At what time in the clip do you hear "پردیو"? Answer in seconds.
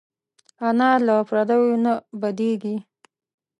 1.27-1.75